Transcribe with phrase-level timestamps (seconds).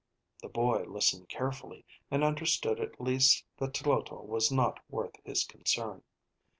[0.41, 6.01] The boy listened carefully, and understood at least that Tloto was not worth his concern.